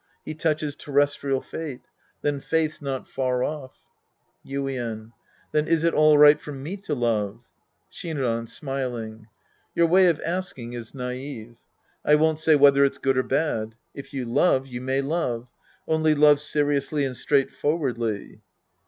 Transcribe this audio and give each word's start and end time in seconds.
He 0.25 0.33
touches 0.33 0.75
terrestrial 0.75 1.41
fate. 1.43 1.81
Then 2.23 2.39
faith's 2.39 2.81
not 2.81 3.07
far 3.07 3.43
off. 3.43 3.81
Yuien. 4.43 5.11
Then 5.51 5.67
is 5.67 5.83
it 5.83 5.93
all 5.93 6.17
right 6.17 6.41
for 6.41 6.51
me 6.51 6.75
to 6.77 6.95
love? 6.95 7.51
Shinran 7.93 8.49
{smiling). 8.49 9.27
Your 9.75 9.85
way 9.85 10.07
of 10.07 10.19
asking 10.25 10.73
is 10.73 10.95
naive. 10.95 11.57
I 12.03 12.15
won't 12.15 12.39
say 12.39 12.55
whether 12.55 12.83
it's 12.83 12.97
good 12.97 13.15
or 13.15 13.21
bad. 13.21 13.75
If 13.93 14.11
you 14.11 14.25
love, 14.25 14.65
you 14.65 14.81
may 14.81 15.01
love. 15.01 15.49
Only 15.87 16.15
love 16.15 16.39
seriously 16.41 17.05
and 17.05 17.15
straight 17.15 17.51
forwardly. 17.51 18.41